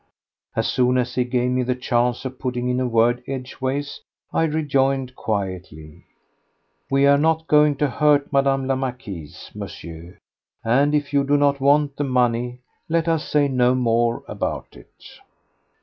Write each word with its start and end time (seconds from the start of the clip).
As 0.55 0.67
soon 0.67 0.97
as 0.97 1.13
he 1.13 1.23
gave 1.23 1.51
me 1.51 1.61
the 1.61 1.75
chance 1.75 2.25
of 2.25 2.39
putting 2.39 2.67
in 2.69 2.79
a 2.79 2.87
word 2.87 3.21
edgeways 3.27 4.01
I 4.33 4.45
rejoined 4.45 5.15
quietly: 5.15 6.05
"We 6.89 7.05
are 7.05 7.19
not 7.19 7.45
going 7.45 7.75
to 7.75 7.87
hurt 7.87 8.33
Madame 8.33 8.65
la 8.65 8.73
Marquise, 8.75 9.51
Monsieur; 9.53 10.17
and 10.63 10.95
if 10.95 11.13
you 11.13 11.23
do 11.23 11.37
not 11.37 11.59
want 11.61 11.97
the 11.97 12.03
money, 12.03 12.57
let 12.89 13.07
us 13.07 13.29
say 13.29 13.47
no 13.47 13.75
more 13.75 14.23
about 14.27 14.75
it." 14.75 15.05